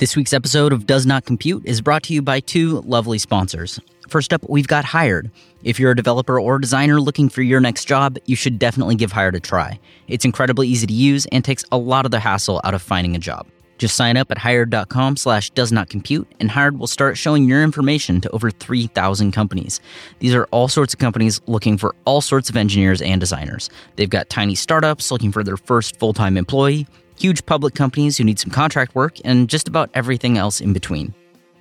[0.00, 3.78] This week's episode of Does Not Compute is brought to you by two lovely sponsors.
[4.08, 5.30] First up, we've got Hired.
[5.62, 9.12] If you're a developer or designer looking for your next job, you should definitely give
[9.12, 9.78] Hired a try.
[10.08, 13.14] It's incredibly easy to use and takes a lot of the hassle out of finding
[13.14, 13.46] a job.
[13.76, 17.62] Just sign up at hired.com slash does not compute, and Hired will start showing your
[17.62, 19.80] information to over 3,000 companies.
[20.20, 23.68] These are all sorts of companies looking for all sorts of engineers and designers.
[23.96, 26.86] They've got tiny startups looking for their first full time employee,
[27.20, 31.14] huge public companies who need some contract work, and just about everything else in between.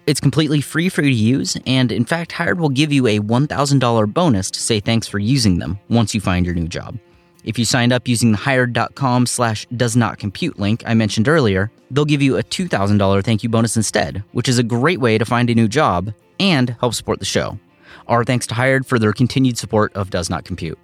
[0.07, 3.20] It's completely free for you to use, and in fact, Hired will give you a
[3.20, 6.97] $1,000 bonus to say thanks for using them once you find your new job.
[7.43, 11.71] If you signed up using the hired.com slash does not compute link I mentioned earlier,
[11.91, 15.25] they'll give you a $2,000 thank you bonus instead, which is a great way to
[15.25, 17.59] find a new job and help support the show.
[18.07, 20.80] Our thanks to Hired for their continued support of Does Not Compute.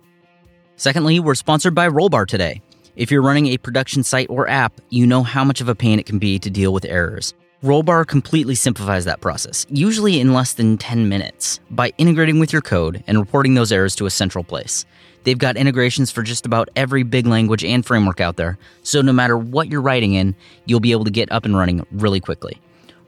[0.76, 2.62] Secondly, we're sponsored by Rollbar today.
[2.95, 5.99] If you're running a production site or app, you know how much of a pain
[5.99, 7.34] it can be to deal with errors.
[7.62, 12.62] Rollbar completely simplifies that process, usually in less than 10 minutes, by integrating with your
[12.62, 14.85] code and reporting those errors to a central place.
[15.26, 19.12] They've got integrations for just about every big language and framework out there, so no
[19.12, 20.34] matter what you're writing in,
[20.66, 22.62] you'll be able to get up and running really quickly.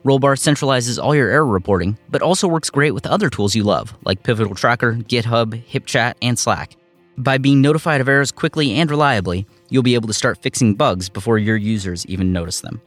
[0.04, 3.96] Rollbar centralizes all your error reporting, but also works great with other tools you love,
[4.04, 6.76] like Pivotal Tracker, GitHub, HipChat, and Slack.
[7.16, 11.08] By being notified of errors quickly and reliably, you'll be able to start fixing bugs
[11.08, 12.80] before your users even notice them.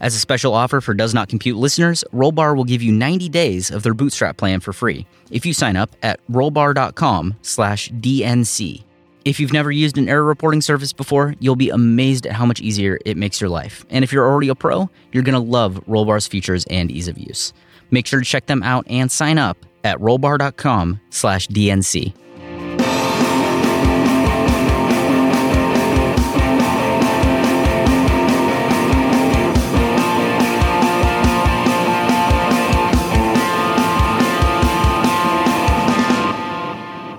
[0.00, 3.70] As a special offer for Does Not Compute listeners, Rollbar will give you 90 days
[3.70, 8.82] of their Bootstrap plan for free if you sign up at rollbar.com slash DNC.
[9.24, 12.60] If you've never used an error reporting service before, you'll be amazed at how much
[12.60, 13.84] easier it makes your life.
[13.90, 17.18] And if you're already a pro, you're going to love Rollbar's features and ease of
[17.18, 17.52] use.
[17.90, 22.12] Make sure to check them out and sign up at rollbar.com slash DNC.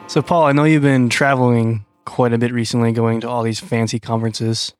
[0.08, 3.60] So, Paul, I know you've been traveling quite a bit recently, going to all these
[3.60, 4.74] fancy conferences.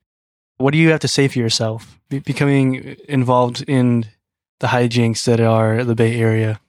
[0.58, 4.06] What do you have to say for yourself, be- becoming involved in
[4.60, 6.60] the hijinks that are the Bay Area?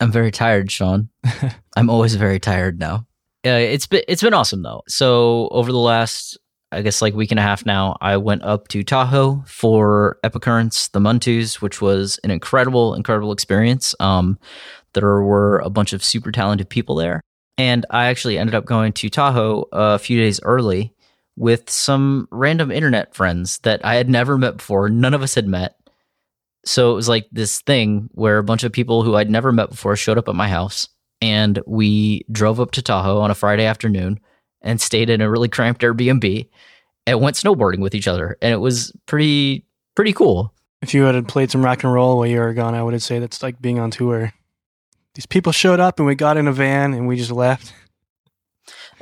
[0.00, 1.10] I'm very tired, Sean.
[1.76, 3.06] I'm always very tired now.
[3.46, 4.82] Uh, it's been it's been awesome though.
[4.88, 6.38] So over the last,
[6.72, 10.88] I guess like week and a half now, I went up to Tahoe for Epicurrence,
[10.88, 13.94] the Mountus, which was an incredible, incredible experience.
[14.00, 14.38] Um,
[14.94, 17.20] there were a bunch of super talented people there,
[17.58, 20.92] and I actually ended up going to Tahoe a few days early
[21.36, 24.88] with some random internet friends that I had never met before.
[24.88, 25.76] None of us had met.
[26.64, 29.70] So it was like this thing where a bunch of people who I'd never met
[29.70, 30.88] before showed up at my house
[31.20, 34.20] and we drove up to Tahoe on a Friday afternoon
[34.62, 36.48] and stayed in a really cramped Airbnb
[37.06, 38.36] and went snowboarding with each other.
[38.40, 40.54] And it was pretty, pretty cool.
[40.80, 43.18] If you had played some rock and roll while you were gone, I would say
[43.18, 44.32] that's like being on tour.
[45.14, 47.72] These people showed up and we got in a van and we just left.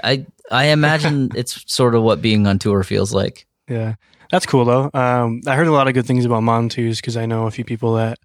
[0.02, 3.46] I, I imagine it's sort of what being on tour feels like.
[3.68, 3.94] Yeah,
[4.30, 4.90] that's cool though.
[4.92, 7.64] Um, I heard a lot of good things about Mountus because I know a few
[7.64, 8.18] people that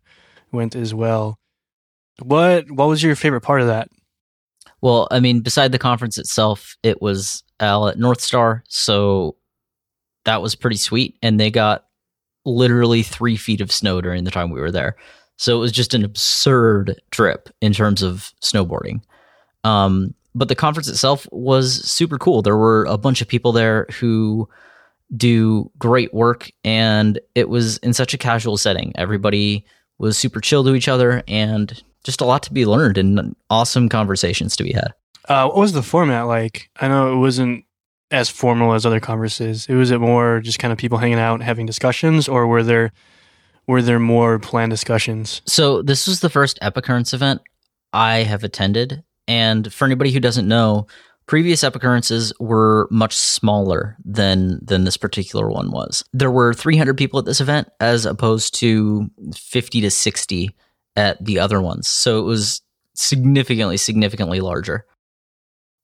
[0.51, 1.39] went as well.
[2.21, 3.89] What What was your favorite part of that?
[4.81, 9.35] Well, I mean, beside the conference itself, it was Al at North Star, so
[10.25, 11.17] that was pretty sweet.
[11.21, 11.85] And they got
[12.45, 14.95] literally three feet of snow during the time we were there,
[15.37, 19.01] so it was just an absurd trip in terms of snowboarding.
[19.63, 22.41] Um, but the conference itself was super cool.
[22.41, 24.47] There were a bunch of people there who
[25.15, 28.91] do great work, and it was in such a casual setting.
[28.95, 29.65] Everybody
[29.97, 33.89] was super chill to each other, and just a lot to be learned and awesome
[33.89, 34.93] conversations to be had.
[35.27, 36.69] Uh, what was the format like?
[36.77, 37.65] I know it wasn't
[38.11, 39.65] as formal as other conferences.
[39.67, 42.63] It was it more just kind of people hanging out, and having discussions, or were
[42.63, 42.91] there
[43.67, 45.41] were there more planned discussions?
[45.45, 47.41] So this was the first Epicurrence event
[47.93, 50.87] I have attended, and for anybody who doesn't know,
[51.27, 56.03] previous Epicurrences were much smaller than than this particular one was.
[56.13, 60.55] There were 300 people at this event, as opposed to 50 to 60
[60.95, 61.87] at the other ones.
[61.87, 62.61] So it was
[62.95, 64.85] significantly, significantly larger.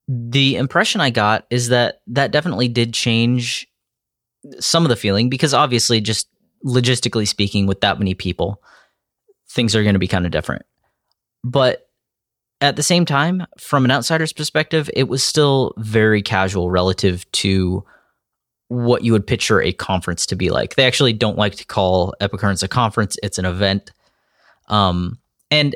[0.08, 3.68] The impression I got is that that definitely did change
[4.60, 6.28] some of the feeling because obviously, just
[6.66, 8.62] logistically speaking, with that many people,
[9.50, 10.66] things are going to be kind of different.
[11.44, 11.90] But
[12.62, 17.84] at the same time, from an outsider's perspective, it was still very casual relative to
[18.70, 20.76] what you would picture a conference to be like.
[20.76, 23.92] They actually don't like to call Epicurrence a conference; it's an event.
[24.70, 25.20] Um,
[25.52, 25.76] and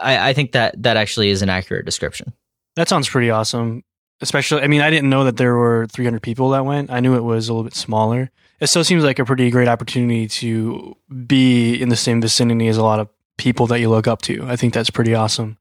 [0.00, 2.32] I, I think that that actually is an accurate description.
[2.76, 3.82] That sounds pretty awesome.
[4.20, 6.90] Especially, I mean, I didn't know that there were 300 people that went.
[6.90, 8.30] I knew it was a little bit smaller.
[8.60, 10.96] It still seems like a pretty great opportunity to
[11.26, 14.44] be in the same vicinity as a lot of people that you look up to.
[14.46, 15.58] I think that's pretty awesome.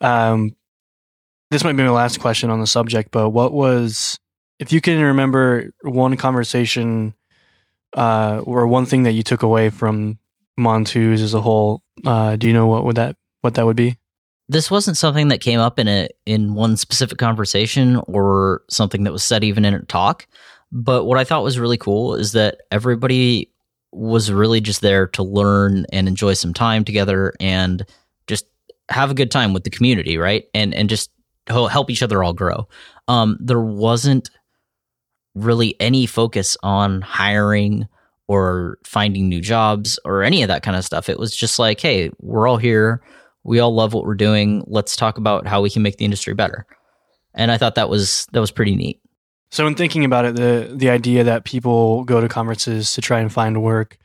[0.00, 0.56] Um,
[1.50, 4.18] this might be my last question on the subject, but what was,
[4.58, 7.14] if you can remember one conversation
[7.94, 10.18] uh, or one thing that you took away from
[10.56, 13.98] Mountus as a whole, uh, do you know what would that what that would be?
[14.48, 19.12] This wasn't something that came up in a in one specific conversation or something that
[19.12, 20.26] was said even in a talk.
[20.72, 23.50] But what I thought was really cool is that everybody
[23.92, 27.84] was really just there to learn and enjoy some time together and
[28.26, 28.46] just
[28.88, 30.46] have a good time with the community, right?
[30.54, 31.10] And and just
[31.46, 32.66] help each other all grow.
[33.08, 34.30] Um, there wasn't
[35.34, 37.86] really any focus on hiring
[38.28, 41.08] or finding new jobs or any of that kind of stuff.
[41.08, 43.02] It was just like, hey, we're all here.
[43.44, 44.64] We all love what we're doing.
[44.66, 46.66] Let's talk about how we can make the industry better.
[47.34, 49.01] And I thought that was that was pretty neat.
[49.52, 53.20] So in thinking about it, the the idea that people go to conferences to try
[53.20, 53.98] and find work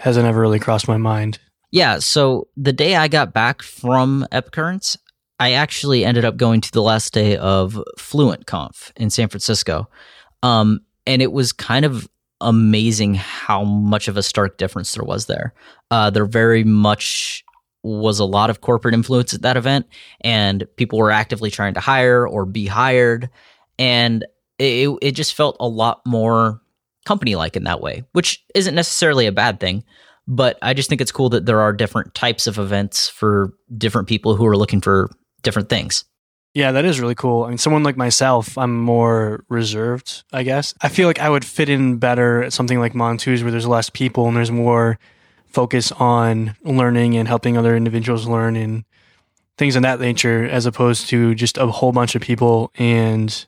[0.00, 1.38] hasn't ever really crossed my mind.
[1.70, 4.98] Yeah, so the day I got back from Epicurrence,
[5.38, 9.88] I actually ended up going to the last day of Fluent Conf in San Francisco.
[10.42, 12.08] Um, and it was kind of
[12.40, 15.54] amazing how much of a stark difference there was there.
[15.92, 17.44] Uh, there very much
[17.84, 19.86] was a lot of corporate influence at that event,
[20.22, 23.30] and people were actively trying to hire or be hired.
[23.78, 24.26] And
[24.58, 26.60] it, it just felt a lot more
[27.04, 29.84] company like in that way, which isn't necessarily a bad thing.
[30.28, 34.08] But I just think it's cool that there are different types of events for different
[34.08, 35.10] people who are looking for
[35.42, 36.04] different things.
[36.54, 37.44] Yeah, that is really cool.
[37.44, 40.74] I mean, someone like myself, I'm more reserved, I guess.
[40.82, 43.88] I feel like I would fit in better at something like Mountus where there's less
[43.88, 44.98] people and there's more
[45.46, 48.84] focus on learning and helping other individuals learn and
[49.56, 53.46] things of that nature, as opposed to just a whole bunch of people and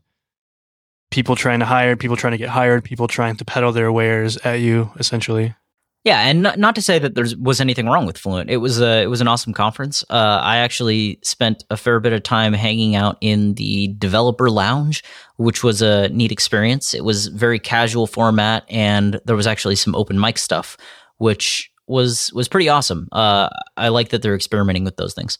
[1.14, 4.36] people trying to hire, people trying to get hired, people trying to peddle their wares
[4.38, 5.54] at you, essentially.
[6.02, 8.50] Yeah, and not, not to say that there was anything wrong with Fluent.
[8.50, 10.04] It was a it was an awesome conference.
[10.10, 15.04] Uh, I actually spent a fair bit of time hanging out in the developer lounge,
[15.36, 16.94] which was a neat experience.
[16.94, 20.76] It was very casual format, and there was actually some open mic stuff,
[21.18, 23.08] which was was pretty awesome.
[23.12, 25.38] Uh, I like that they're experimenting with those things.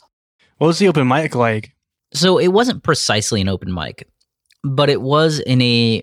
[0.59, 1.75] What was the open mic like?
[2.15, 4.09] So it wasn't precisely an open mic,
[4.65, 6.03] but it was in a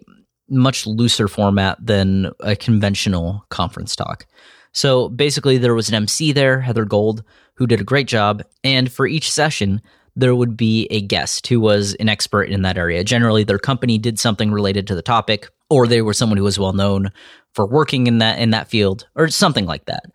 [0.50, 4.26] much looser format than a conventional conference talk.
[4.74, 7.24] So basically, there was an MC there, Heather Gold,
[7.56, 8.44] who did a great job.
[8.64, 9.82] And for each session,
[10.16, 13.04] there would be a guest who was an expert in that area.
[13.04, 16.60] Generally, their company did something related to the topic, or they were someone who was
[16.60, 17.12] well known
[17.54, 20.06] for working in that in that field, or something like that.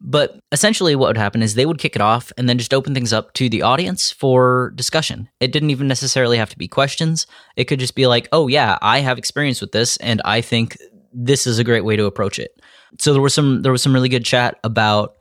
[0.00, 2.92] But essentially, what would happen is they would kick it off and then just open
[2.92, 5.28] things up to the audience for discussion.
[5.40, 7.26] It didn't even necessarily have to be questions.
[7.56, 10.76] It could just be like, oh, yeah, I have experience with this, and I think
[11.12, 12.60] this is a great way to approach it
[12.98, 15.16] so there was some there was some really good chat about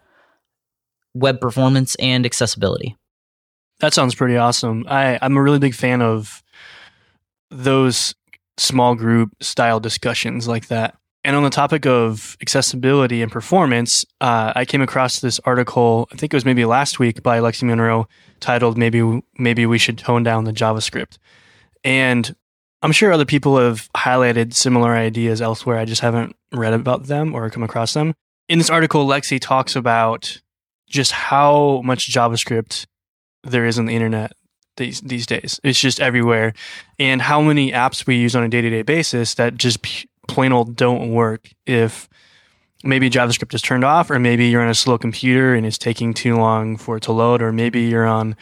[1.13, 2.95] web performance and accessibility.
[3.79, 4.85] That sounds pretty awesome.
[4.87, 6.43] I, I'm a really big fan of
[7.49, 8.15] those
[8.57, 10.97] small group style discussions like that.
[11.25, 16.07] And on the topic of accessibility and performance, uh, I came across this article.
[16.13, 18.07] I think it was maybe last week by Lexy Munroe,
[18.39, 21.17] titled "Maybe Maybe We Should Tone Down the JavaScript."
[21.83, 22.35] And
[22.83, 25.79] I'm sure other people have highlighted similar ideas elsewhere.
[25.79, 28.13] I just haven't read about them or come across them.
[28.47, 30.39] In this article, Lexi talks about
[30.87, 32.85] just how much JavaScript
[33.43, 34.33] there is on the internet
[34.77, 35.59] these these days.
[35.63, 36.53] It's just everywhere,
[36.99, 39.81] and how many apps we use on a day to day basis that just
[40.27, 42.09] plain old don't work if
[42.83, 46.13] maybe JavaScript is turned off, or maybe you're on a slow computer and it's taking
[46.13, 48.35] too long for it to load, or maybe you're on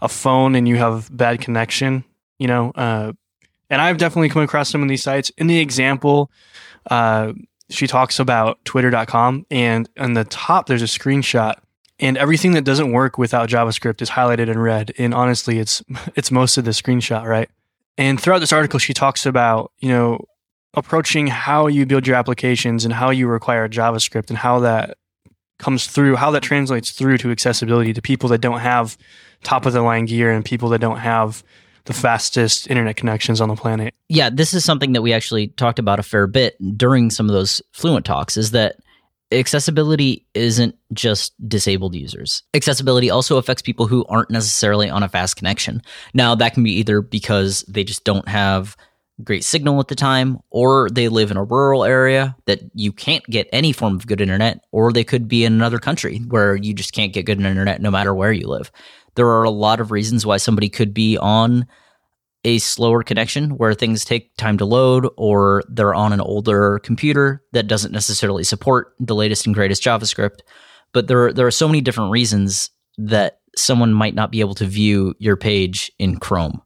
[0.00, 2.04] a phone and you have bad connection.
[2.38, 3.12] You know, uh,
[3.70, 5.30] and I've definitely come across some of these sites.
[5.38, 6.30] In the example,
[6.90, 7.32] uh,
[7.70, 11.54] she talks about twitter.com, and on the top, there's a screenshot.
[11.98, 14.92] And everything that doesn't work without JavaScript is highlighted in red.
[14.98, 15.82] And honestly, it's
[16.14, 17.48] it's most of the screenshot, right?
[17.98, 20.26] And throughout this article, she talks about, you know,
[20.74, 24.98] approaching how you build your applications and how you require JavaScript and how that
[25.58, 28.96] comes through, how that translates through to accessibility to people that don't have
[29.42, 31.42] top of the line gear and people that don't have
[31.84, 33.94] the fastest internet connections on the planet.
[34.08, 37.32] Yeah, this is something that we actually talked about a fair bit during some of
[37.32, 38.76] those fluent talks is that
[39.32, 42.42] accessibility isn't just disabled users.
[42.54, 45.80] Accessibility also affects people who aren't necessarily on a fast connection.
[46.12, 48.76] Now, that can be either because they just don't have
[49.24, 53.24] great signal at the time, or they live in a rural area that you can't
[53.26, 56.74] get any form of good internet, or they could be in another country where you
[56.74, 58.70] just can't get good internet no matter where you live
[59.16, 61.66] there are a lot of reasons why somebody could be on
[62.44, 67.42] a slower connection where things take time to load or they're on an older computer
[67.52, 70.40] that doesn't necessarily support the latest and greatest JavaScript.
[70.92, 74.66] But there, there are so many different reasons that someone might not be able to
[74.66, 76.62] view your page in Chrome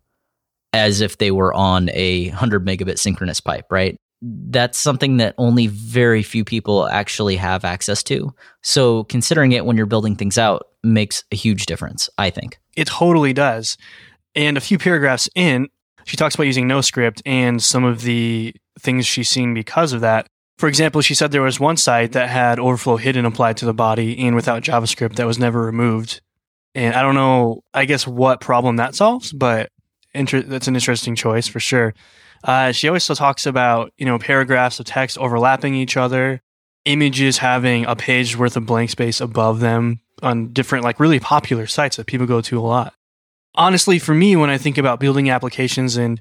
[0.72, 3.96] as if they were on a 100 megabit synchronous pipe, right?
[4.22, 8.34] That's something that only very few people actually have access to.
[8.62, 12.58] So considering it when you're building things out makes a huge difference, I think.
[12.76, 13.76] It totally does.
[14.34, 15.68] And a few paragraphs in,
[16.04, 20.26] she talks about using NoScript and some of the things she's seen because of that.
[20.58, 23.74] For example, she said there was one site that had overflow hidden applied to the
[23.74, 26.20] body and without JavaScript that was never removed.
[26.74, 29.70] And I don't know, I guess, what problem that solves, but
[30.14, 31.94] inter- that's an interesting choice for sure.
[32.42, 36.40] Uh, she always talks about, you know, paragraphs of text overlapping each other,
[36.84, 41.66] images having a page worth of blank space above them on different, like really popular
[41.66, 42.94] sites that people go to a lot
[43.54, 46.20] honestly, for me, when I think about building applications and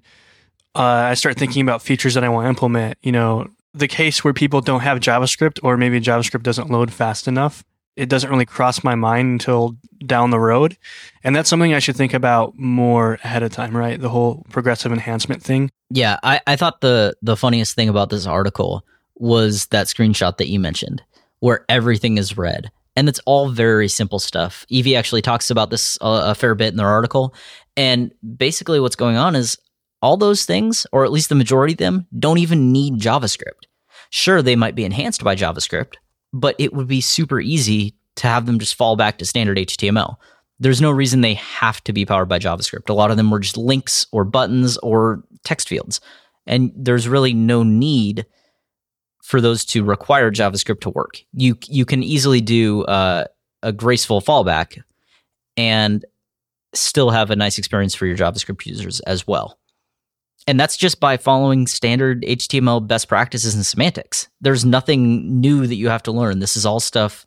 [0.76, 4.24] uh, I start thinking about features that I want to implement, you know, the case
[4.24, 7.64] where people don't have JavaScript or maybe JavaScript doesn't load fast enough,
[8.00, 9.76] it doesn't really cross my mind until
[10.06, 10.78] down the road.
[11.24, 14.00] And that's something I should think about more ahead of time, right?
[14.00, 15.70] The whole progressive enhancement thing.
[15.90, 20.48] Yeah, I, I thought the the funniest thing about this article was that screenshot that
[20.48, 21.04] you mentioned,
[21.40, 24.66] where everything is red and it's all very simple stuff.
[24.72, 27.34] Eevee actually talks about this uh, a fair bit in their article,
[27.76, 29.58] and basically what's going on is
[30.02, 33.68] all those things, or at least the majority of them, don't even need JavaScript.
[34.10, 35.96] Sure, they might be enhanced by JavaScript,
[36.34, 40.16] but it would be super easy to have them just fall back to standard HTML.
[40.60, 42.90] There's no reason they have to be powered by JavaScript.
[42.90, 46.02] A lot of them were just links or buttons or text fields.
[46.46, 48.26] And there's really no need
[49.24, 51.22] for those to require JavaScript to work.
[51.34, 53.26] You you can easily do uh,
[53.64, 54.82] a graceful fallback
[55.56, 56.04] and
[56.74, 59.60] still have a nice experience for your JavaScript users as well.
[60.48, 64.28] And that's just by following standard HTML best practices and semantics.
[64.42, 66.40] There's nothing new that you have to learn.
[66.40, 67.26] This is all stuff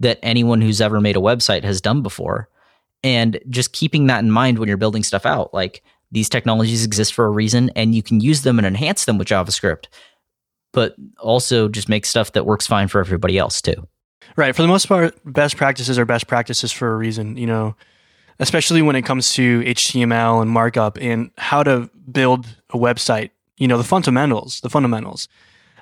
[0.00, 2.48] that anyone who's ever made a website has done before.
[3.04, 7.14] And just keeping that in mind when you're building stuff out, like these technologies exist
[7.14, 9.86] for a reason and you can use them and enhance them with JavaScript
[10.72, 13.86] but also just make stuff that works fine for everybody else too.
[14.36, 14.56] Right.
[14.56, 17.76] For the most part, best practices are best practices for a reason, you know,
[18.38, 23.68] especially when it comes to HTML and markup and how to build a website, you
[23.68, 25.28] know, the fundamentals, the fundamentals.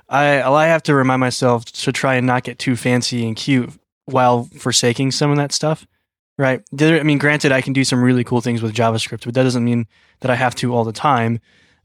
[0.08, 3.70] I, I have to remind myself to try and not get too fancy and cute
[4.06, 5.86] while forsaking some of that stuff.
[6.36, 6.62] Right.
[6.80, 9.64] I mean, granted, I can do some really cool things with JavaScript, but that doesn't
[9.64, 9.86] mean
[10.20, 11.40] that I have to all the time.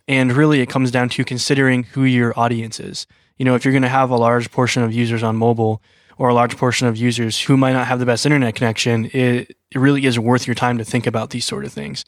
[0.07, 3.05] And really, it comes down to considering who your audience is.
[3.37, 5.81] You know, if you're going to have a large portion of users on mobile
[6.17, 9.57] or a large portion of users who might not have the best internet connection, it,
[9.75, 12.05] it really is worth your time to think about these sort of things.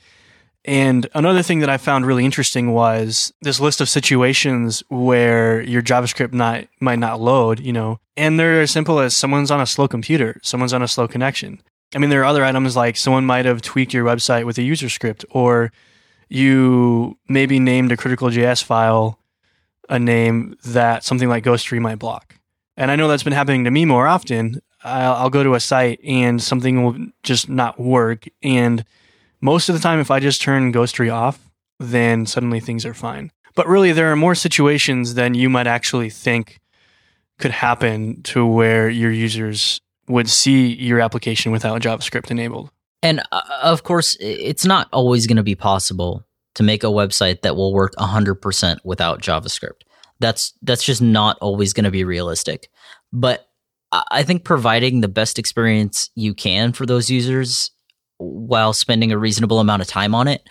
[0.66, 5.82] And another thing that I found really interesting was this list of situations where your
[5.82, 9.66] JavaScript not, might not load, you know, and they're as simple as someone's on a
[9.66, 11.62] slow computer, someone's on a slow connection.
[11.94, 14.64] I mean, there are other items like someone might have tweaked your website with a
[14.64, 15.72] user script or
[16.30, 19.20] you maybe named a critical JS file
[19.90, 22.36] a name that something like Ghostery might block.
[22.76, 24.62] And I know that's been happening to me more often.
[24.88, 28.26] I'll, I'll, go to a site and something will just not work.
[28.42, 28.84] And
[29.42, 31.40] most of the time, if I just turn Ghostery off,
[31.80, 33.32] then suddenly things are fine.
[33.56, 36.60] But really, there are more situations than you might actually think
[37.40, 42.72] could happen to where your users would see your application without JavaScript enabled.
[43.04, 46.26] And uh, of course, it's not always going to be possible
[46.56, 49.82] to make a website that will work 100% without JavaScript.
[50.20, 52.70] That's that's just not always going to be realistic.
[53.14, 53.47] But
[53.92, 57.72] I think providing the best experience you can for those users
[58.18, 60.48] while spending a reasonable amount of time on it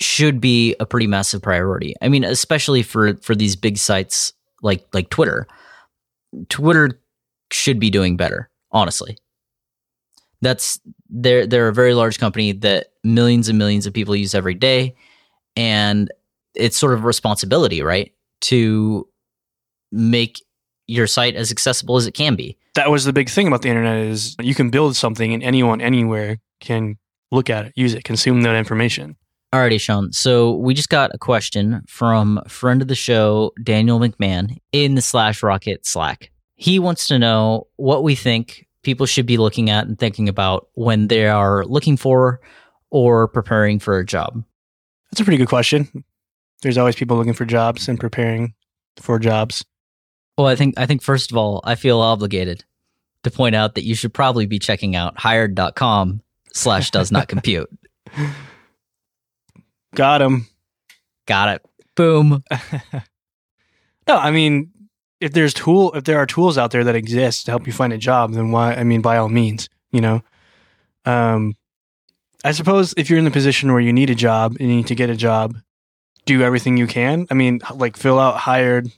[0.00, 1.94] should be a pretty massive priority.
[2.02, 5.46] I mean, especially for for these big sites like like Twitter.
[6.48, 7.00] Twitter
[7.50, 9.16] should be doing better, honestly
[10.40, 10.78] that's
[11.10, 14.94] they're they're a very large company that millions and millions of people use every day
[15.56, 16.10] and
[16.54, 19.08] it's sort of a responsibility right to
[19.90, 20.42] make
[20.88, 23.68] your site as accessible as it can be that was the big thing about the
[23.68, 26.96] internet is you can build something and anyone anywhere can
[27.30, 29.16] look at it use it consume that information
[29.50, 30.12] Alrighty, Sean.
[30.12, 35.00] So we just got a question from friend of the show, Daniel McMahon, in the
[35.00, 36.30] Slash Rocket Slack.
[36.56, 40.68] He wants to know what we think people should be looking at and thinking about
[40.74, 42.40] when they are looking for
[42.90, 44.42] or preparing for a job?
[45.10, 46.04] That's a pretty good question.
[46.62, 48.54] There's always people looking for jobs and preparing
[48.96, 49.64] for jobs.
[50.38, 52.64] Well, I think I think first of all, I feel obligated
[53.24, 56.22] to point out that you should probably be checking out hired.com
[56.54, 57.68] slash does not compute.
[59.96, 60.46] Got him.
[61.26, 61.66] Got it.
[61.96, 62.44] Boom.
[64.06, 64.70] no, I mean,
[65.20, 67.92] if there's tool, if there are tools out there that exist to help you find
[67.92, 68.74] a job, then why?
[68.74, 70.22] I mean, by all means, you know.
[71.04, 71.56] Um,
[72.44, 74.86] I suppose if you're in the position where you need a job and you need
[74.86, 75.56] to get a job,
[76.26, 77.26] do everything you can.
[77.28, 78.88] I mean, like fill out hired,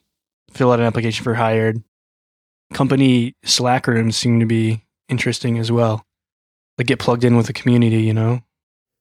[0.52, 1.82] fill out an application for hired.
[2.72, 6.06] Company Slack rooms seem to be interesting as well.
[6.78, 8.40] Like get plugged in with the community, you know?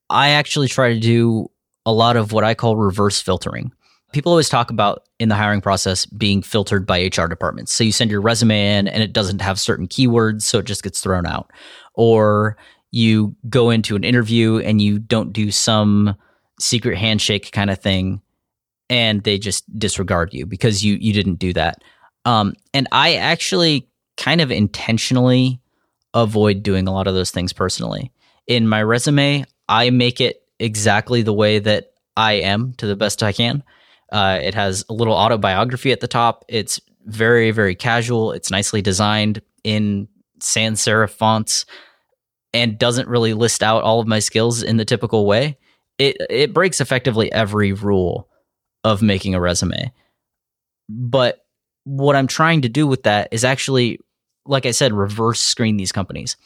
[0.10, 1.50] I actually try to do
[1.86, 3.72] a lot of what I call reverse filtering.
[4.12, 7.72] People always talk about in the hiring process being filtered by HR departments.
[7.72, 10.84] So you send your resume in and it doesn't have certain keywords, so it just
[10.84, 11.52] gets thrown out.
[11.94, 12.58] Or
[12.92, 16.16] you go into an interview and you don't do some
[16.60, 18.22] secret handshake kind of thing
[18.90, 21.84] and they just disregard you because you you didn't do that.
[22.26, 25.62] Um, and I actually kind of intentionally
[26.14, 28.12] avoid doing a lot of those things personally.
[28.48, 33.24] In my resume, I make it exactly the way that I am to the best
[33.24, 33.64] I can.
[34.12, 36.44] Uh, it has a little autobiography at the top.
[36.50, 38.32] It's very, very casual.
[38.32, 40.08] It's nicely designed in
[40.42, 41.66] sans serif fonts
[42.54, 45.58] and doesn't really list out all of my skills in the typical way.
[46.00, 48.30] It it breaks effectively every rule
[48.84, 49.92] of making a resume.
[50.88, 51.46] But
[51.84, 54.00] what I'm trying to do with that is actually
[54.46, 56.38] like I said reverse screen these companies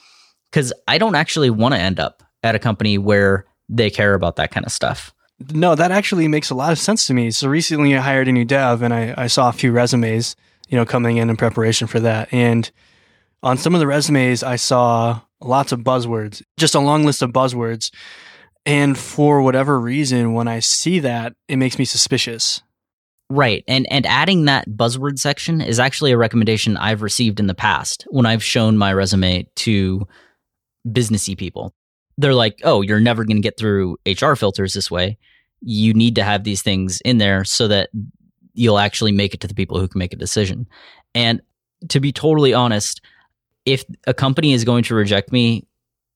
[0.51, 4.35] cuz I don't actually want to end up at a company where they care about
[4.35, 5.13] that kind of stuff.
[5.51, 7.31] No, that actually makes a lot of sense to me.
[7.31, 10.35] So recently I hired a new dev and I, I saw a few resumes,
[10.67, 12.31] you know, coming in in preparation for that.
[12.31, 12.69] And
[13.41, 17.31] on some of the resumes, I saw lots of buzzwords, just a long list of
[17.31, 17.91] buzzwords.
[18.65, 22.61] And for whatever reason, when I see that, it makes me suspicious.
[23.29, 23.63] Right.
[23.67, 28.05] And and adding that buzzword section is actually a recommendation I've received in the past
[28.09, 30.07] when I've shown my resume to
[30.87, 31.73] businessy people
[32.17, 35.17] they're like, oh, you're never going to get through HR filters this way.
[35.61, 37.89] You need to have these things in there so that
[38.53, 40.67] you'll actually make it to the people who can make a decision.
[41.15, 41.41] And
[41.89, 43.01] to be totally honest,
[43.65, 45.65] if a company is going to reject me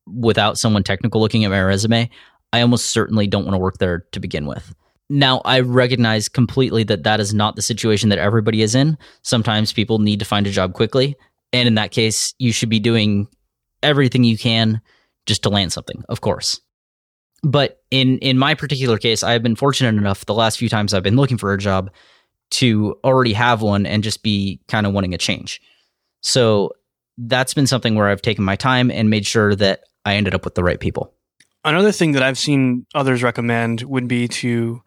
[0.06, 2.10] without someone technical looking at my resume,
[2.54, 4.74] I almost certainly don't want to work there to begin with.
[5.10, 8.98] Now, I recognize completely that that is not the situation that everybody is in.
[9.22, 11.16] Sometimes people need to find a job quickly.
[11.54, 13.28] And in that case, you should be doing
[13.82, 14.82] everything you can
[15.26, 16.60] just to land something, of course.
[17.44, 21.04] But in in my particular case, I've been fortunate enough the last few times I've
[21.04, 21.92] been looking for a job
[22.50, 25.62] to already have one and just be kind of wanting a change.
[26.22, 26.72] So
[27.18, 30.46] that's been something where I've taken my time and made sure that I ended up
[30.46, 31.14] with the right people.
[31.64, 34.82] Another thing that I've seen others recommend would be to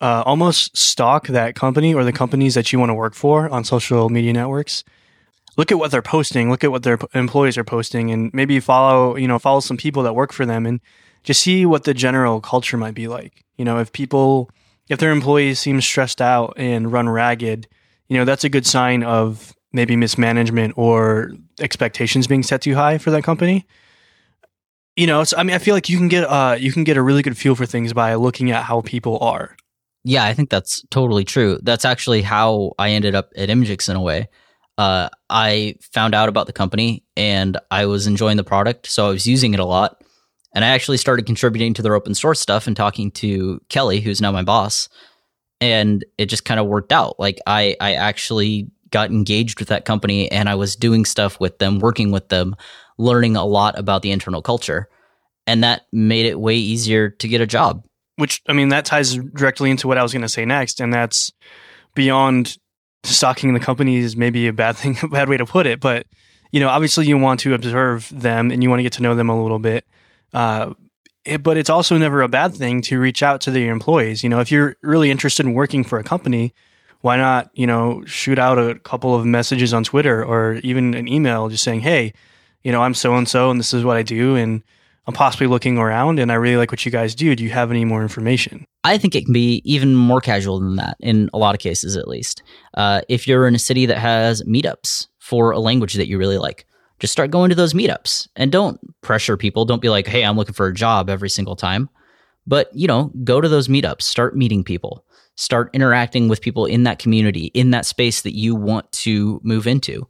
[0.00, 3.64] uh, almost stalk that company or the companies that you want to work for on
[3.64, 4.82] social media networks
[5.56, 9.16] look at what they're posting, look at what their employees are posting, and maybe follow,
[9.16, 10.80] you know, follow some people that work for them and
[11.22, 13.44] just see what the general culture might be like.
[13.58, 14.50] You know, if people,
[14.88, 17.68] if their employees seem stressed out and run ragged,
[18.08, 22.98] you know, that's a good sign of maybe mismanagement or expectations being set too high
[22.98, 23.66] for that company.
[24.96, 26.96] You know, so I mean, I feel like you can get uh you can get
[26.96, 29.56] a really good feel for things by looking at how people are.
[30.04, 31.58] Yeah, I think that's totally true.
[31.62, 34.28] That's actually how I ended up at Imgix in a way
[34.80, 39.10] uh, I found out about the company and I was enjoying the product, so I
[39.10, 40.02] was using it a lot.
[40.54, 44.22] And I actually started contributing to their open source stuff and talking to Kelly, who's
[44.22, 44.88] now my boss.
[45.60, 47.20] And it just kind of worked out.
[47.20, 51.58] Like I, I actually got engaged with that company and I was doing stuff with
[51.58, 52.56] them, working with them,
[53.00, 54.88] learning a lot about the internal culture.
[55.46, 57.84] And that made it way easier to get a job.
[58.16, 60.80] Which, I mean, that ties directly into what I was going to say next.
[60.80, 61.32] And that's
[61.94, 62.58] beyond
[63.02, 65.80] stalking the company is maybe a bad thing, a bad way to put it.
[65.80, 66.06] But
[66.52, 69.14] you know, obviously, you want to observe them and you want to get to know
[69.14, 69.84] them a little bit.
[70.32, 70.74] Uh,
[71.24, 74.22] it, but it's also never a bad thing to reach out to the employees.
[74.24, 76.54] You know, if you're really interested in working for a company,
[77.02, 81.08] why not, you know, shoot out a couple of messages on Twitter or even an
[81.08, 82.14] email just saying, hey,
[82.62, 84.36] you know, I'm so and so and this is what I do.
[84.36, 84.62] And
[85.06, 87.34] I'm possibly looking around and I really like what you guys do.
[87.34, 88.66] Do you have any more information?
[88.84, 91.96] I think it can be even more casual than that in a lot of cases,
[91.96, 92.42] at least.
[92.74, 96.38] Uh, if you're in a city that has meetups for a language that you really
[96.38, 96.66] like,
[96.98, 99.64] just start going to those meetups and don't pressure people.
[99.64, 101.88] Don't be like, hey, I'm looking for a job every single time.
[102.46, 106.84] But, you know, go to those meetups, start meeting people, start interacting with people in
[106.84, 110.06] that community, in that space that you want to move into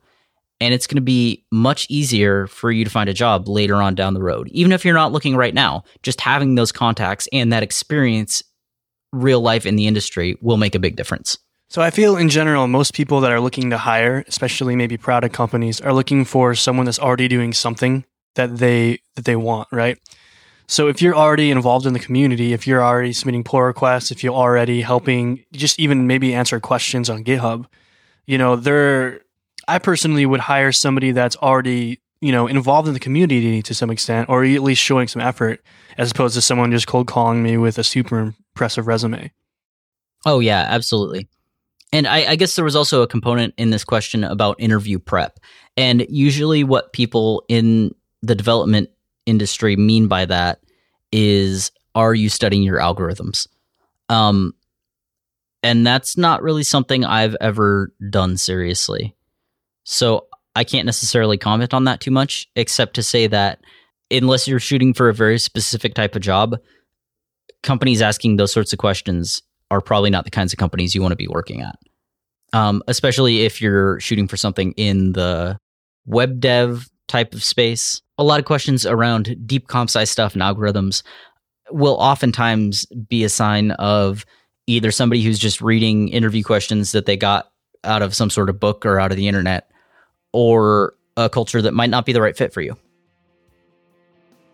[0.60, 3.94] and it's going to be much easier for you to find a job later on
[3.94, 4.48] down the road.
[4.48, 8.42] Even if you're not looking right now, just having those contacts and that experience
[9.12, 11.38] real life in the industry will make a big difference.
[11.68, 15.34] So I feel in general most people that are looking to hire, especially maybe product
[15.34, 19.98] companies, are looking for someone that's already doing something that they that they want, right?
[20.66, 24.22] So if you're already involved in the community, if you're already submitting pull requests, if
[24.22, 27.66] you're already helping just even maybe answer questions on GitHub,
[28.26, 29.20] you know, there
[29.70, 33.88] I personally would hire somebody that's already, you know, involved in the community to some
[33.90, 35.62] extent or at least showing some effort
[35.96, 39.30] as opposed to someone just cold calling me with a super impressive resume.
[40.26, 41.28] Oh yeah, absolutely.
[41.92, 45.38] And I, I, guess there was also a component in this question about interview prep.
[45.76, 48.90] And usually, what people in the development
[49.26, 50.60] industry mean by that
[51.12, 53.46] is are you studying your algorithms?
[54.08, 54.54] Um,
[55.62, 59.14] and that's not really something I've ever done seriously.
[59.84, 63.60] So I can't necessarily comment on that too much, except to say that
[64.10, 66.56] unless you're shooting for a very specific type of job,
[67.62, 71.12] companies asking those sorts of questions are probably not the kinds of companies you want
[71.12, 71.76] to be working at.
[72.52, 75.56] Um, especially if you're shooting for something in the
[76.04, 78.02] web dev type of space.
[78.18, 81.02] A lot of questions around deep comp sci stuff and algorithms
[81.70, 84.26] will oftentimes be a sign of
[84.66, 87.49] either somebody who's just reading interview questions that they got
[87.84, 89.70] out of some sort of book or out of the internet,
[90.32, 92.76] or a culture that might not be the right fit for you.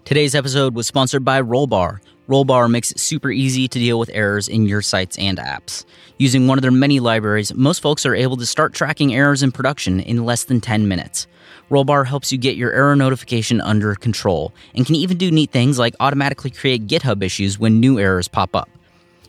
[0.04, 1.98] Today's episode was sponsored by Rollbar.
[2.28, 5.84] Rollbar makes it super easy to deal with errors in your sites and apps.
[6.18, 9.50] Using one of their many libraries, most folks are able to start tracking errors in
[9.52, 11.26] production in less than 10 minutes.
[11.70, 15.78] Rollbar helps you get your error notification under control and can even do neat things
[15.78, 18.70] like automatically create GitHub issues when new errors pop up.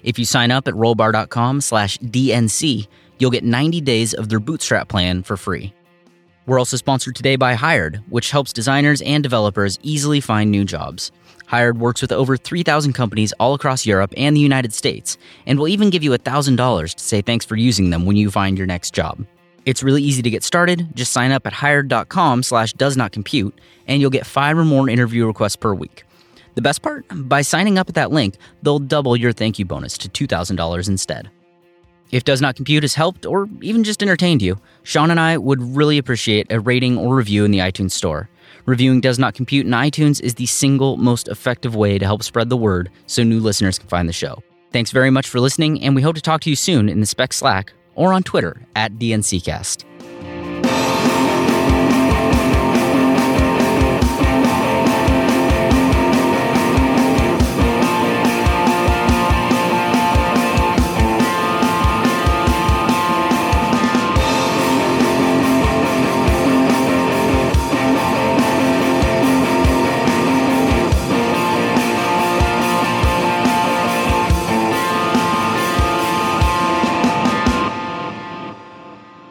[0.03, 2.87] If you sign up at rollbar.com/dnc,
[3.19, 5.73] you'll get 90 days of their bootstrap plan for free.
[6.45, 11.11] We're also sponsored today by Hired, which helps designers and developers easily find new jobs.
[11.45, 15.67] Hired works with over 3,000 companies all across Europe and the United States, and will
[15.67, 18.93] even give you $1,000 to say thanks for using them when you find your next
[18.93, 19.25] job.
[19.65, 20.95] It's really easy to get started.
[20.95, 24.89] Just sign up at hired.com slash does not compute, and you'll get five or more
[24.89, 26.05] interview requests per week.
[26.55, 27.05] The best part?
[27.13, 31.29] By signing up at that link, they'll double your thank you bonus to $2,000 instead.
[32.11, 35.61] If Does Not Compute has helped or even just entertained you, Sean and I would
[35.61, 38.29] really appreciate a rating or review in the iTunes Store.
[38.65, 42.49] Reviewing Does Not Compute in iTunes is the single most effective way to help spread
[42.49, 44.41] the word so new listeners can find the show.
[44.71, 47.05] Thanks very much for listening, and we hope to talk to you soon in the
[47.05, 49.83] Spec Slack or on Twitter at DNCcast.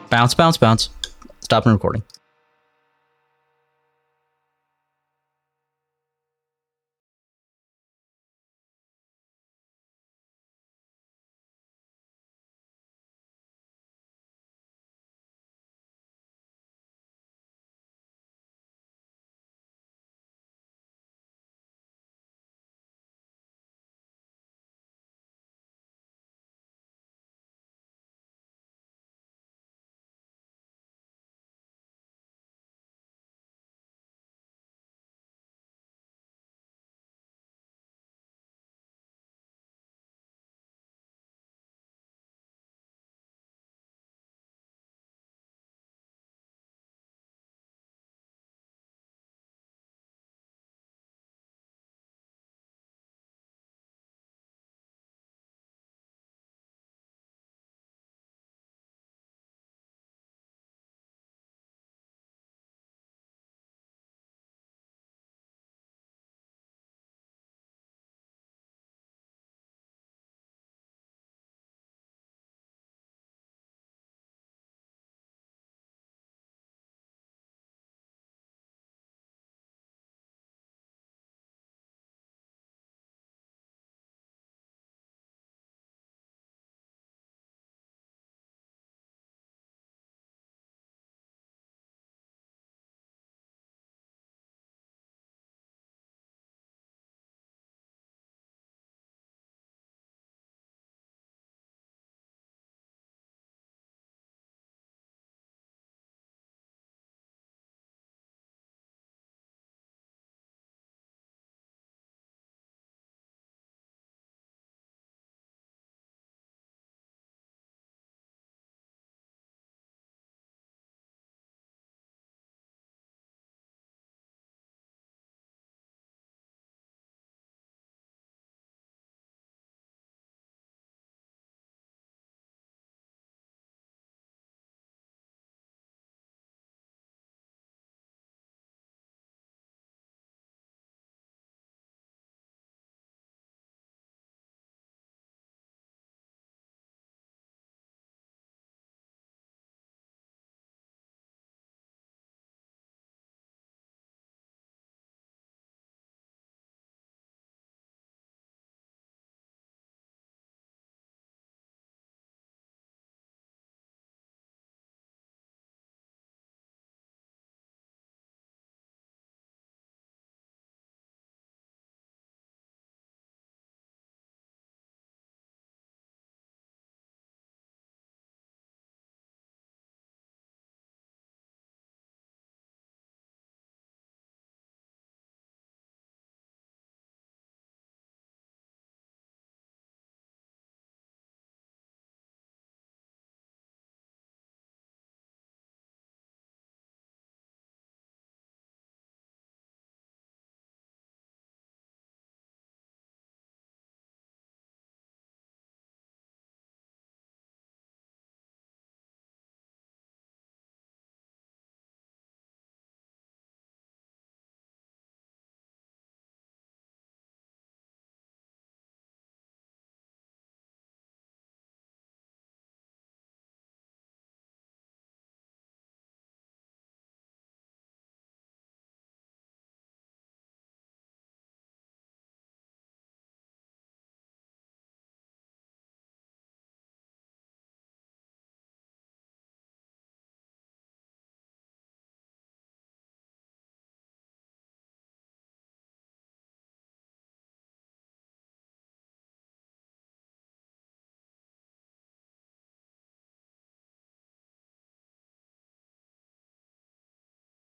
[0.09, 0.89] Bounce, bounce, bounce.
[1.41, 2.03] Stop recording.